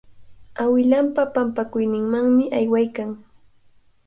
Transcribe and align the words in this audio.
Awilanpa 0.63 1.23
pampakuyninmanmi 1.35 2.45
aywaykan. 2.57 3.09